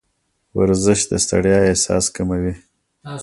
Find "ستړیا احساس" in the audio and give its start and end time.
1.25-2.05